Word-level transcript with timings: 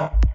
Yeah. 0.00 0.29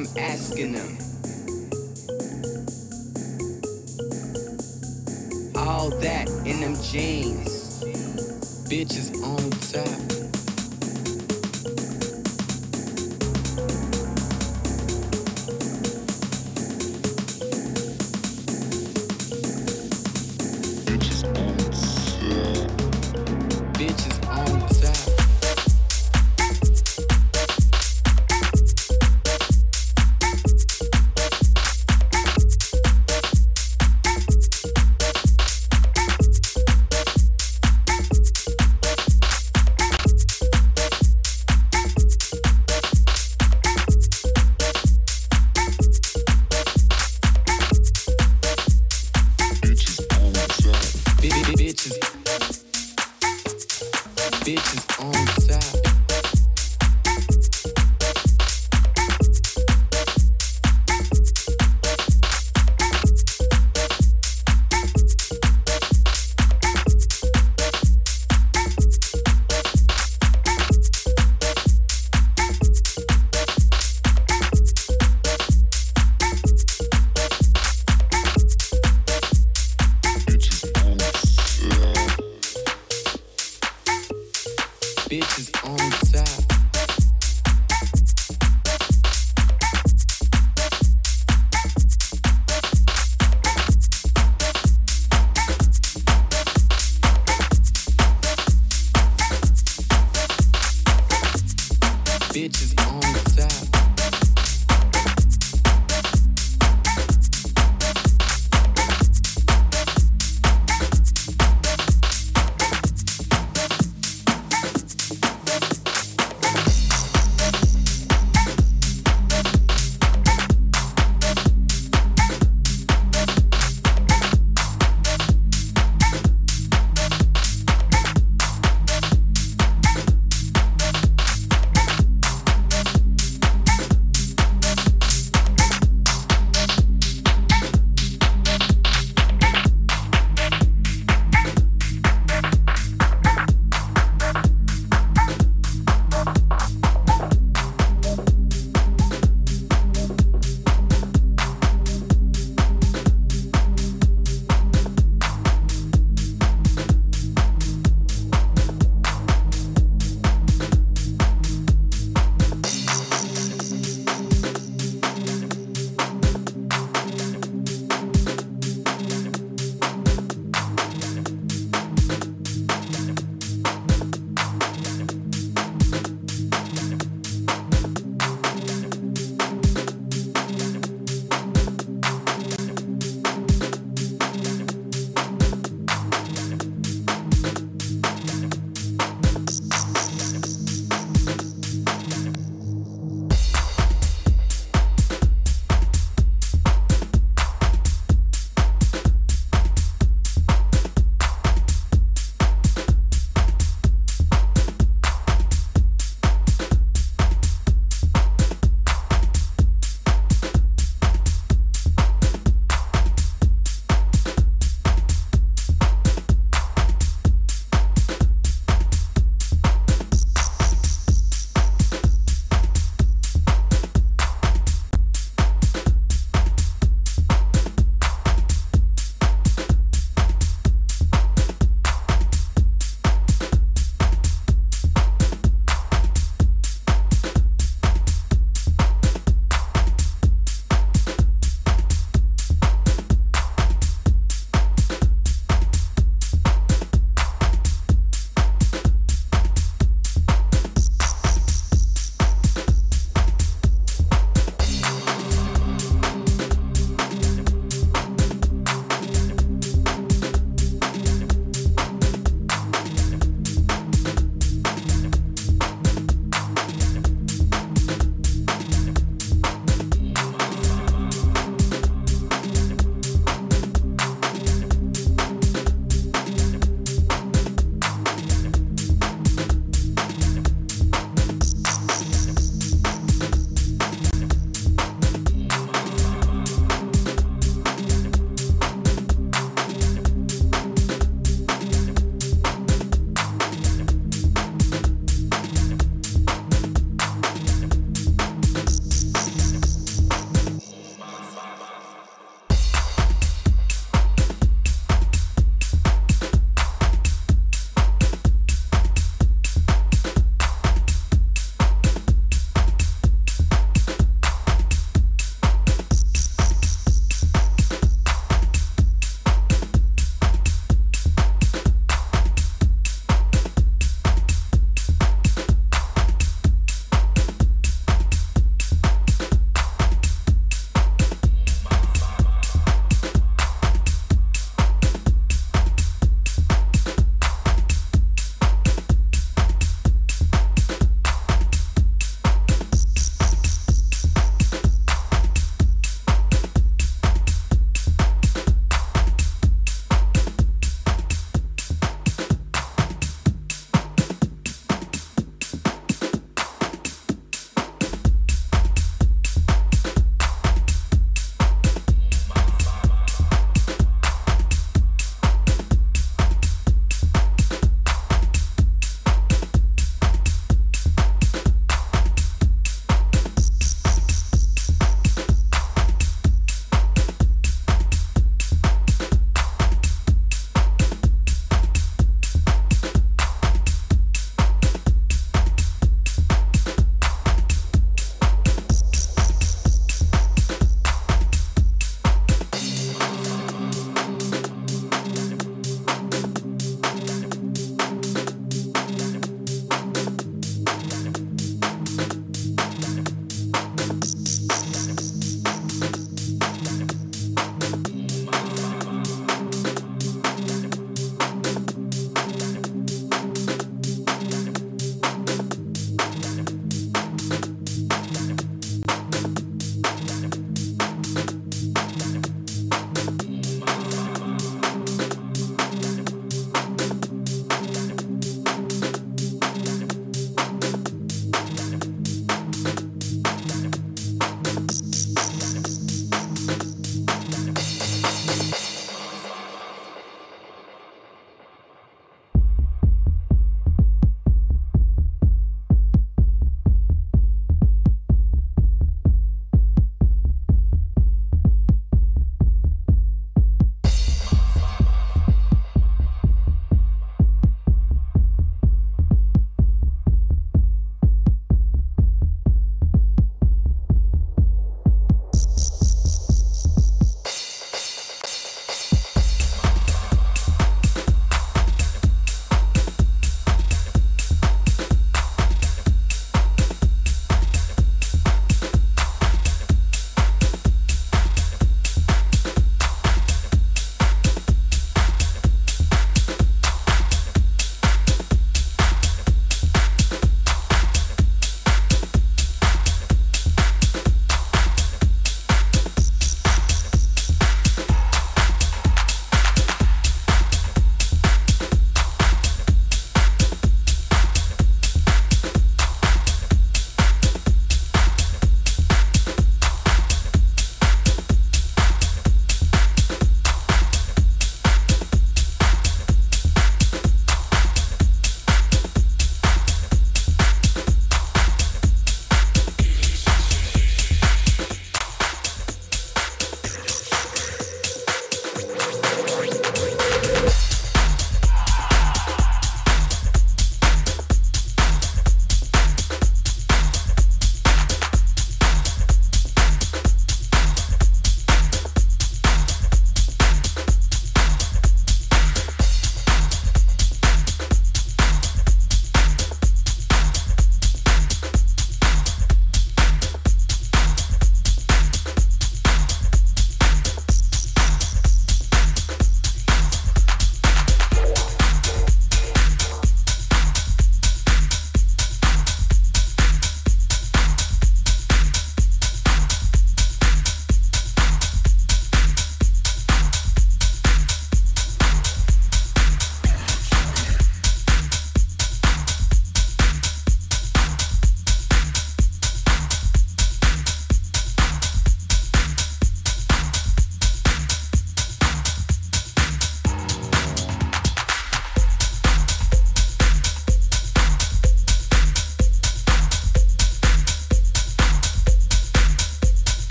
I'm 0.00 0.06
asking 0.16 0.72
them. 0.72 0.99